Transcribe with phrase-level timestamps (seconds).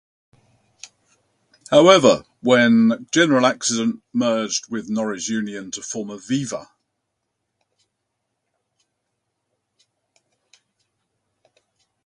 [1.69, 6.67] However, when General Accident merged with Norwich Union to form Aviva.